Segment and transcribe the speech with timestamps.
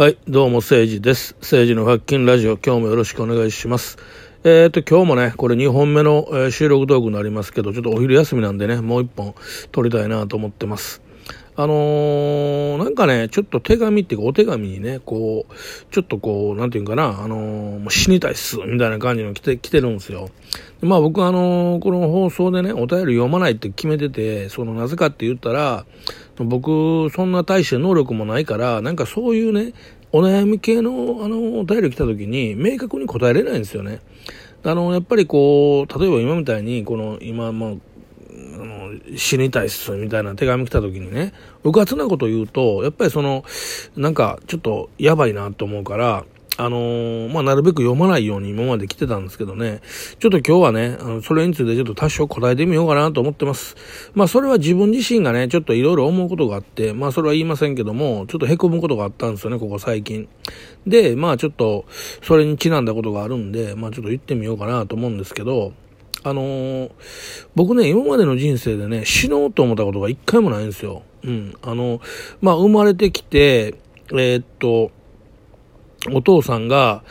[0.00, 1.34] はい、どうも、政治です。
[1.40, 3.98] 政治の発見ラジオ、今日もよろしくお願いします。
[4.44, 9.34] えーと、今日もね、これ2本目の、えー収録トークになりますけど、ちょっとお昼休みなんでね、もう1本
[9.72, 11.02] 撮りたいなと思ってます。
[11.62, 15.54] あのーなんかね、ちょっと手紙っていうか、お手紙にね、こう、
[15.92, 20.30] ちょっとこう、なんていうんかな、あのーもう死にたいっす、みたいな感じの来て、来てるんですよ。
[20.80, 25.84] まあ僕はあのーこの放送でね、お便り読まないって決めてて、そのなぜかって言ったら、
[26.38, 29.74] 僕、そんな大して能力もないから、なんかそういうね、
[30.12, 34.00] お悩み系の、あの、お便り来た時に、明確に答えれないんですよね。
[34.64, 37.74] あの、やっぱりこう、例えば今みたいに、この、今、ま、あ
[38.64, 41.32] の死にたいっすみたいな手紙来た時にね、
[41.64, 43.44] うかつなこと言うと、やっぱりその、
[43.96, 46.24] なんかちょっとやばいなと思うから、
[46.60, 49.80] あのーまあ、なるべく読まないように今まで来てたんですけどね、
[50.18, 53.76] ちょっと今日はね、あのそれについてちょっと多少答えてみようかなと思ってます。
[54.12, 60.28] まあ、それは自分自身がね、ちょっといろいろ思うことがあって、まあ、それは言いませんけども、ちょっと凹むことがあったんですよね、ここ最近。
[60.86, 61.86] で、まあ、ちょっと、
[62.22, 65.72] それにちなんだことがあるんで、まあ、ちょっと言ってみようかなと思うんですけど、
[66.22, 66.90] あのー
[67.54, 71.02] 僕ね、今までの人生でね、死のうと思ったことが一回もないんですよ。
[71.24, 71.54] うん。
[71.62, 72.00] あの、
[72.40, 73.74] まあ、生まれてきて、
[74.12, 74.90] えーっと、
[76.08, 77.02] お父さんが、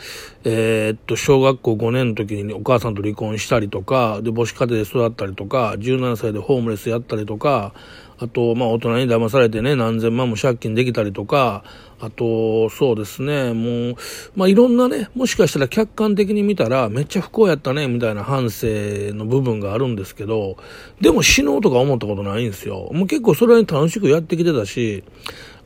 [0.42, 7.72] えーっと、小学校5年の時にお母さんと離婚したりとか、で、母子家庭で育ったりとか、17歳でホームレスやったりとか、
[8.18, 11.62] あと、まあ、大人に騙されてね、何千万も借金できたりとか、
[12.00, 13.96] あと、そうですね、もう、
[14.34, 18.66] まあ、いろんなね、もしかしたら客観的に見たら、めっちゃ不幸やったね、みたいな反省
[19.14, 20.56] の部分があるんですけど、
[21.00, 22.90] でも死のうとか思ったことないんですよ。
[22.92, 25.04] もう結構それに楽しくやってきてたし、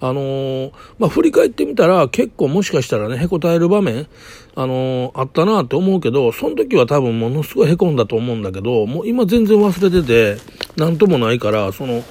[0.01, 4.07] あのーまあ、振り返ってみたら結構もしかしたらね、へこたえる場面、
[4.55, 10.37] あのーあったなって思うけど、その時は多分ものすごいへこんだと思うんだけど、もう今全然忘れてて、
[10.77, 12.03] なんともないから、その、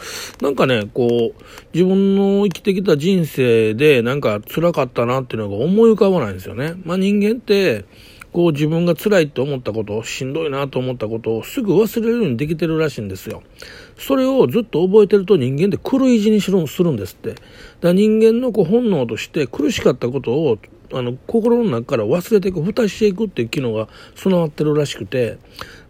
[0.41, 6.75] なんかね、こう、自分の生きてきた人生でなんか辛かったなっていうのが思い浮かばないんですよね。
[6.85, 7.85] まあ、人間って、
[8.33, 13.43] こう自分が辛いって思ったこと、しんどいなと思ったことをすぐ忘れるようにできてるらしいんですよ。
[13.97, 17.31] それをずっと覚えてると人間って狂い死にしろするんですって。
[17.31, 17.41] だか
[17.81, 20.57] ら人間のこう本能として苦しかったことを
[20.91, 25.39] あの心の中から忘れていく、蓋していくっていう機能が備わってるらしくて、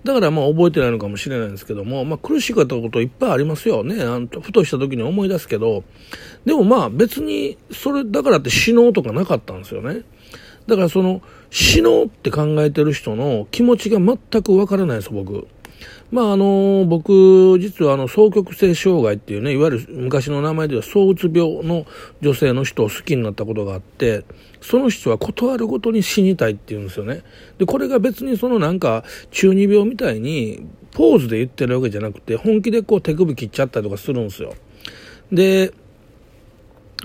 [0.03, 4.01] だからまあ覚えてないのかもしれないんですけども、まあ苦しかったこといっぱいありますよね。
[4.01, 5.83] あのふとした時に思い出すけど、
[6.45, 10.03] でもまあ別にそれだからって死のうとかなかったんですよね。
[10.67, 15.47] だからその死のうって考えてる人の気持ちが全くわからないです、僕。
[16.11, 21.85] まああの、僕、実はあの、双極性障害っていうね、いわゆる昔の名前では躁うつ病の
[22.21, 24.23] 女性の人を好きになったことがあって、
[24.61, 27.23] その人は断るごとに死にたいって言うんですよね。
[27.57, 34.53] で、これが別にそのなんか、中二病みたいに、ポーズで言ってるわけじゃなくて、本気でこう手首切っちゃったりとかするんですよ。
[35.31, 35.73] で、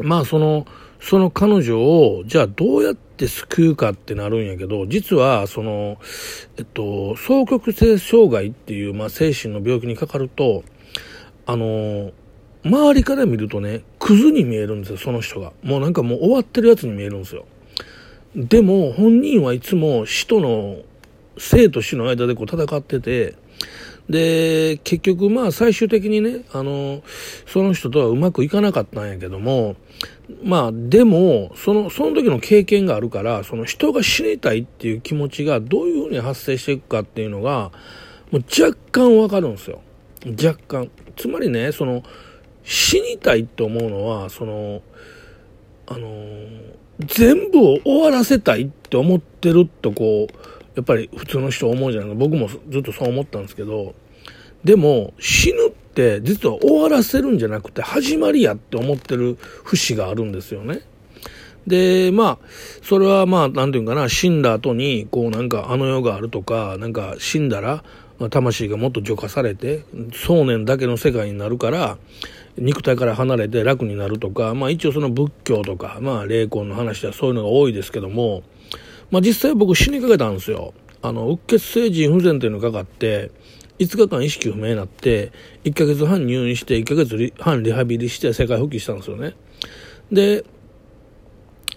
[0.03, 0.67] まあその、
[1.01, 5.99] その彼女を、じゃあどうやって救うかってなるんやけど、実はその、
[6.57, 10.65] えっと、双極性障害っていう、まあ精神の病気にかかると、
[11.47, 12.13] あの、
[12.65, 15.53] 周りから見るとね、クズに見えるんですよ、その人が。
[15.63, 17.47] もうなんかもう終わってるやつに見えるんですよ。
[18.35, 20.79] でも本人はいつも死との、
[21.39, 23.35] 生と死の間でこう戦ってて、
[24.09, 27.03] で、結局まあ最終的にね、あの、
[27.47, 29.77] その人とはうまくいかなかったんやけども、
[30.43, 37.71] まあでも、その、その時の経験があるから、その人が死にたいっていう気持ちがどういうふうに発生していくかっていうのが、
[38.31, 39.81] もう若干わかるんですよ。
[40.43, 40.91] 若干。
[41.17, 42.03] つまりね、その、
[42.65, 44.83] 死にたいって思うのは、その、
[45.91, 46.11] あの
[47.01, 53.97] 全部を終わらせたいって思ってるとこう、やっぱり普通の人思うじゃないか僕もずっとそう思ったんですけど、
[54.63, 60.83] でも死ぬって実は終わらせるんじゃなくて始まりやって思ってる節があるんですよね。
[61.67, 62.39] で、まあ、
[62.81, 67.83] それはまあ、なんていうかな、死んだ後に、こうなんかあの世があるとか、なんか死んだら、
[68.31, 71.99] 魂がもっと浄化されて、想念だけの世界になるから、
[72.57, 78.45] 肉体から離れて楽になるとか、まあ一応その仏教とか、まあ霊魂の話ではそういうのが多いですけども、
[79.11, 80.75] まあ実際僕死にかけたんですよ。
[81.01, 83.31] あの、うっ血性腎不全というのがかかって、
[83.79, 85.33] 5日間意識不明になって、
[85.65, 89.35] 1ヶ月半入院して、1ヶ月半リハビリして世界復帰したんですよね。
[90.11, 90.45] で、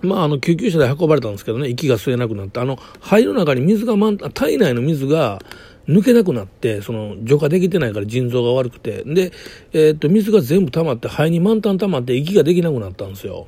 [0.02, 5.40] まあ、あの、救急車で運ばれたんですけどね、息が吸えなくなって、あの、肺の中に水が満、体内の水が
[5.88, 9.32] 抜けなくなって、その、浄化できてないから腎臓が悪くて、で、
[9.74, 13.48] えーっと、水が全部溜まって、肺に満タン溜まって息ができなくなったんですよ。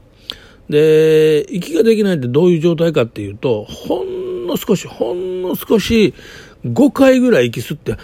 [0.69, 6.13] で、息ができないってどういう状態かっていうと、ほんの少し、ほんの少し、
[6.65, 7.97] 5回ぐらい息吸って、は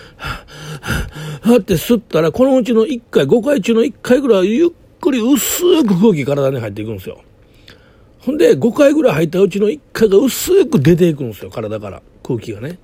[1.41, 4.69] ぁ、はって吸ったら、このうちの1回、5回中の1回ぐらいゆっ
[4.99, 7.21] くり薄く空気体に入っていくんですよ。
[8.19, 12.77] ほんで、5回ぐらい入ったうちの1回が薄く出ていくんですよ、体から、空気がね。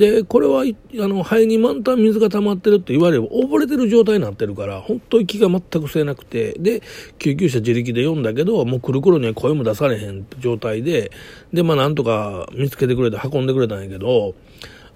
[0.00, 6.82] で、これは、あの、肺に満タン水が溜まってるって言われれば、溺れてる状態になってるから、本当息が全く吸えなくて、で、
[7.18, 11.10] 救急車自力で読んだけど、もう来る頃には声も出されへん状態で、
[11.52, 14.34] で、まあなんとか見つけてくれて運んでくれたんやけど、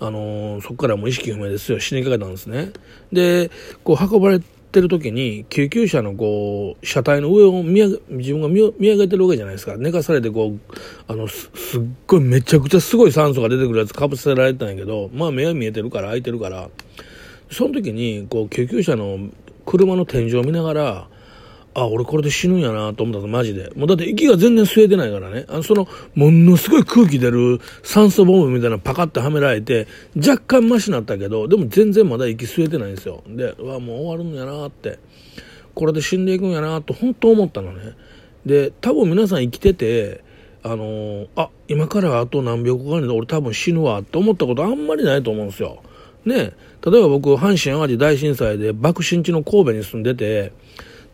[0.00, 2.72] あのー、そこからもう意識不明ですよ、死にかけたんですね。
[3.12, 3.50] で、
[3.84, 4.40] こう運ばれ
[4.74, 9.76] ってる時に救急車のこう車体の上を見上げ自分が見上げてるわけじゃないですか。
[9.76, 10.74] 寝かされてこう
[11.06, 11.48] あのす
[11.78, 16.68] っごいめちゃくちゃすごい酸素が出てくるやつかぶせられてたんやけどまあ目は見えてるから開いてるから。
[17.50, 19.28] その時にこう救急車の
[19.64, 21.08] 車の天井を見ながら
[21.74, 23.70] あ、俺これで死ぬんやなと思ったの、マジで。
[23.74, 25.44] もうだって息が全然吸えてないからね。
[25.48, 33.22] あの、その、ものすごい空気出る酸素ボンベみたいなパカッとはめられて、若干マシになったけど、でも全然まだ息吸えてないんですよ。
[33.26, 34.98] で、うわ、もう終わるんやなって。
[35.74, 37.94] これで死んでいくんやなと、本当思ったのね。
[38.46, 40.22] で、多分皆さん生きてて、
[40.62, 45.82] あのー、あ、今からあと何秒かかるんで俺多分死ぬわって思ったことあんまりないと思うんですよ。
[46.24, 46.52] ね
[46.86, 50.52] 例えば僕、阪神淡路大震災で爆心地の神戸に住んでて、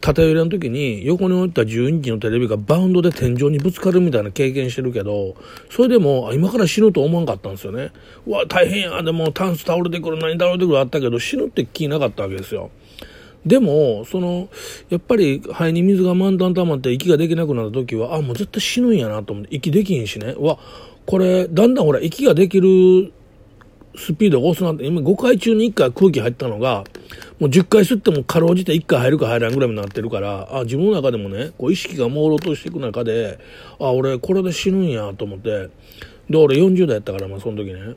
[0.00, 5.36] 縦揺れの時に横に置いた12インチのテレビがバウンドで天井にぶつかるみたいな経験してるけど、
[5.70, 7.92] それでも今から死ぬと思わんかったんですよね。
[8.26, 12.70] うわ、大変や、でもタンス倒れてくる、何倒れてくるあったけど、死ぬって気なかったわけですよ。
[13.44, 14.48] でも、その、
[14.90, 20.34] やっぱり肺に水が満タン溜まって息ができなくなった時は、あ、もう絶対死ぬんやなと思って、息できんしね。
[20.38, 20.58] うわ、
[21.06, 23.12] これ、だんだんほら、息ができる
[23.96, 26.84] スピードが遅なって、今5回中に1回空気入ったのが、
[27.38, 33.38] もう10回吸ってもかろうじて1回入るか入らんぐらいになってるから、あ、自分の中でもね、こう意識が朦朧としていく中で、
[33.78, 35.68] あ、俺これで死ぬんやと思って、
[36.28, 37.96] で、俺40代やったから、まあその時ね、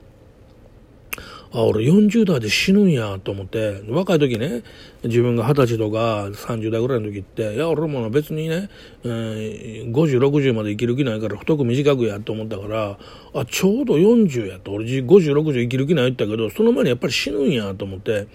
[1.53, 4.63] あ、俺40代で死ぬんやと思って、若い時ね、
[5.03, 8.69] 自分が20歳とか30代ぐらいの時って、いや、俺も別にね、
[9.03, 12.97] えー、50、60まで生きる気ないから太く短くやと思ったから、
[13.35, 14.71] あ、ちょうど40やと。
[14.71, 18.27] 俺50、60生きる気ないって言ったけど、その前にやっぱり死ぬんやと思って、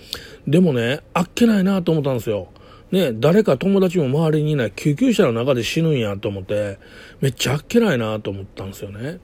[0.47, 2.49] でもね、あっけないなと思ったんですよ。
[2.93, 6.79] ね、誰か友達も周りにいない救急車の中で死ぬんやと思って、
[7.21, 9.19] めっちゃあっけないなと思ったんですよね。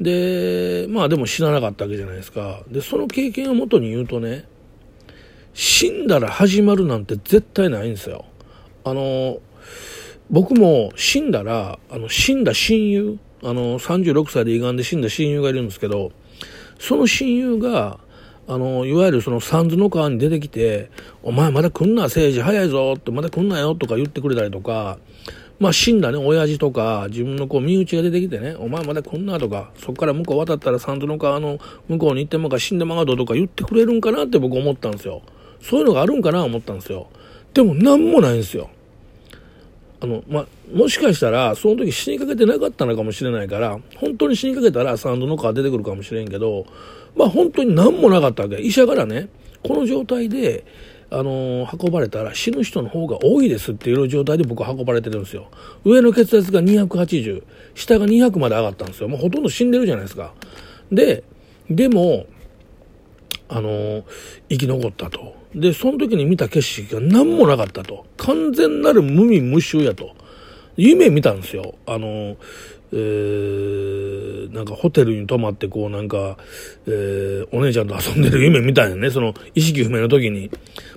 [0.00, 2.62] で、まあでも死ななかったわけじゃないですか。
[2.68, 4.46] で、その経験をもとに言うとね、
[5.52, 8.24] 死んだら始まるなんて絶対ないんですよ。
[8.84, 9.38] あの、
[10.30, 16.12] 僕も死んだら、あの、死んだ親友、あの、36歳で胃がんで死んだ親友がいるんですけど、
[16.78, 18.00] その親友が、
[18.46, 20.90] あの、いわゆるその三途の川に出てきて、
[21.22, 24.98] お前まだ来んな、政治早いぞって、まだ来んなよとか言ってくれたりとか、
[25.60, 31.58] まあ死んだね、親父とか、自分のこう身内が出てきてね、お前まだ来んなとか、そこから向こう渡ったら三途の川の
[31.88, 35.22] 向こうに行ってもか死んでまがどとか言ってくれるんかなって僕思ったんですよ。
[35.60, 37.08] そういうのがあるんかな思ったんですよ。
[37.54, 38.68] でも何もないんですよ。
[40.00, 40.46] あの、まあ、
[40.76, 46.66] もしかしたら、その時死にかけてなかったのかもしれないから、本当に死にかけたら三度の川出てくるかもしれんけど、
[47.16, 48.56] まあ本当に何もなかったわけ。
[48.56, 49.28] 医者からね、
[49.62, 50.64] この状態で、
[51.16, 55.46] あのー、運ばれたら死ぬ人の方が多いですっていう状態で僕運ばれてるんですよ。
[55.84, 57.44] 上の血圧が280、
[57.76, 59.08] 下が200まで上がったんですよ。
[59.08, 60.34] もうほとんど死んでるじゃないですか。
[60.90, 61.22] で、
[61.70, 62.26] でも、
[63.48, 64.04] あのー、
[64.48, 65.36] 生き残ったと。
[65.54, 68.06] で、その時に見た景色が何もなかったと。
[68.16, 70.16] 完全なる無味無臭やと。
[70.76, 71.76] 夢見たんですよ。
[71.86, 72.36] あのー、
[72.96, 76.36] えー、なんかホテルに泊まってこうなんか、
[76.86, 80.48] えー、お姉ちゃんと遊んでる夢みたいなね、その意識不明の時に。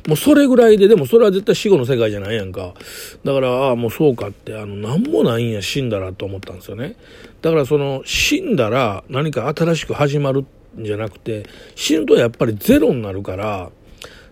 [0.08, 2.76] もうそれぐらいで、でもそれは絶対死後の世界じゃないやんか。
[3.24, 6.96] だから、ああ、もうそうかって、あの、なんもないんや、死んだらと思ったんですよね。
[7.42, 10.46] だからその、死んだら何か新しく始まる
[10.80, 13.72] んじゃなくて、死ぬとやっぱりゼロになるから、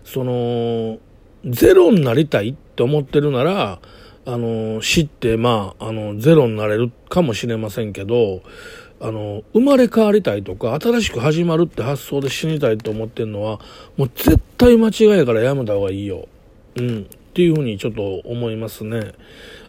[0.04, 0.98] その、
[1.44, 3.80] ゼロになりたいって思ってるなら、
[4.26, 8.42] あの、死って、まあ、あの、ゼロになれるかもしれませんけど、
[9.00, 13.60] あの、生まれ変わりたいとか、新しく始まるって発想で死にたいと思ってるのは、
[13.96, 16.26] もう絶対間違いからやめた方がいいよ。
[16.74, 17.02] うん。
[17.02, 17.04] っ
[17.34, 19.12] ていうふうにちょっと思いますね。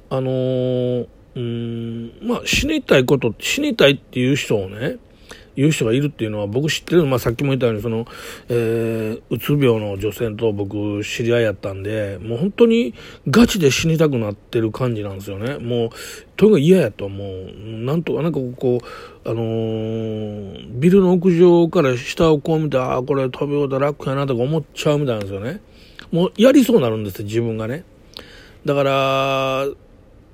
[0.09, 4.97] あのー、うん、まあ、死にたいこと、死にたいっていう人をね、
[5.57, 8.05] いう人がいるっていうのは僕知ってる、まあ、さっきも言ったようにその、
[8.47, 12.93] えー、うつ病の女性と僕知り合いやったんでもう本当に
[13.27, 15.57] ガチで死にたくなってる感じなんですよね。
[15.57, 15.89] もう
[16.37, 17.67] とにかく嫌やともう。
[17.87, 25.61] なんとかなんかこうあのー、ビルの屋上から下をこう見てああこれ飛び終わったら楽やなとか思っちゃうみたいなんですよね。
[26.11, 27.83] もうやりそうになるんですよ自分がね。
[28.65, 29.67] だから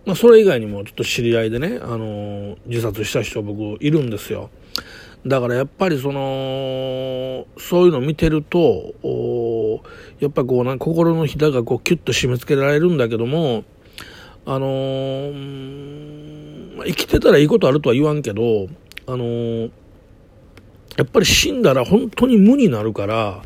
[0.06, 4.50] まあ、それ以外にもちょっと知り合いでね、あのー、自殺した人僕いるんですよ。
[5.26, 8.94] だからやっぱりその、そういうのを見てると、
[10.20, 13.64] やっぱこうな、心のひだがこうキュッと締め付けられるんだけども、
[14.46, 18.68] あのー、生きてたらいいことあるとは言わんけど、
[19.08, 19.72] あのー、
[20.98, 23.42] やっぱり死んだら本当に無になるから、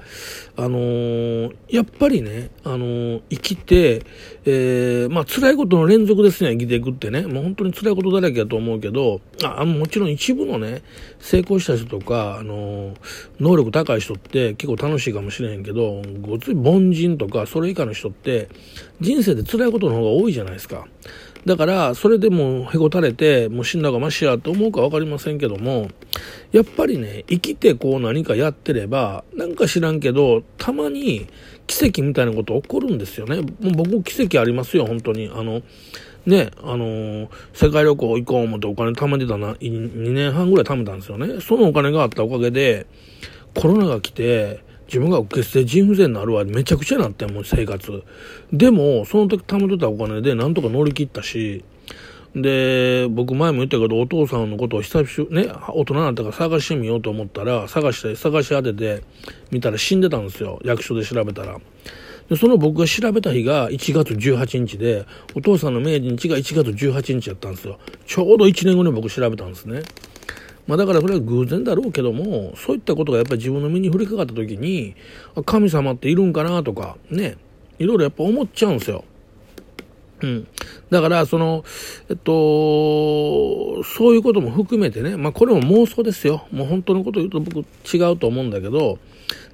[0.60, 4.02] あのー、やっぱりね、あのー、生きて、
[4.44, 10.82] えー、まあ、辛いことの連続ですね、生きていくってね、もう本当に辛いことだらけだと思うけど、あ、あ、もちろん一部のね、
[11.20, 12.96] 成功した人とか、あの
[13.40, 18.50] 能力高い人って結構楽しいかもしれへんけど、ごつい凡人とか、それ以下の人って、
[19.00, 20.88] 人生で辛いことの方が多いじゃないですか。
[21.48, 25.88] だから、それでもへこたれて、もう死んだがましやと思うか分かりませんけども、
[26.52, 31.26] やっぱりね、生きてこう何かやってれば、なんか知らんけど、たまに
[31.66, 33.38] 奇跡みたいなこと起こるんですよね。
[33.38, 35.32] もう僕奇跡ありますよ、本当に。
[35.34, 35.62] あの、
[36.26, 41.40] ね、あのー、世界旅行行こう思ってお金貯めてたな、2年半ぐらい貯めたんですよね。
[41.40, 42.88] そのお金があったおかげで、
[43.56, 48.04] コロナが来て、自分が血性腎不全になるわ、めちゃくちゃなってもう生活。
[48.52, 51.64] でも、その時貯めてたお金でなんとか乗り切ったし、
[52.36, 59.04] で、僕前も言ったけど、お父さんのことを久しぶり、ね、大人になったから探してみようと思ったら、探して、探し当てて
[59.52, 60.60] 見たら死んでたんですよ。
[60.64, 61.60] 役所で調べたら。
[62.30, 67.80] で、その僕が調べた日が1月18日で、お父さんの命日が1月18日やったんですよ。
[68.06, 69.82] ちょうど1年後に僕調べたんですね。
[70.68, 74.96] まあだからそれは偶然だろうけども、そういったことがやっぱり自分の身に降りかかった時に、
[75.46, 77.38] 神様っているんかなとか、ね、
[77.80, 79.04] いろいろやっぱ思っちゃうんですよ。
[80.22, 80.48] うん。
[80.90, 81.64] だから、その、
[82.10, 86.48] えっと、そういうことも含めてね、まあこれも妄想ですよ。
[86.52, 89.00] もう本当のこと言うと僕違うと思うんだけど、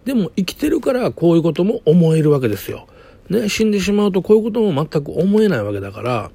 [0.06, 2.88] でも生きてるからこういうことも思えるわけですよ。
[3.30, 6.32] ね、死んでしまうとこういうことも全く思えないわけだから、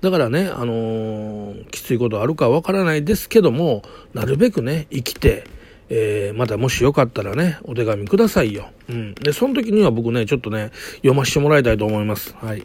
[0.00, 3.82] だからね、あのー、きついことあるかわからないですけども、
[4.14, 5.44] なるべくね、生きて、
[5.88, 8.70] えー、またもしよかったらね、お手紙くださいよ。
[8.88, 9.14] うん。
[9.14, 12.34] で、その時には僕ね、ちょっとね、読ませてもらいたいと思います。
[12.36, 12.62] はい。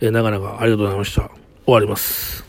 [0.00, 1.30] えー、なかなかありがとうございました。
[1.64, 2.44] 終わります。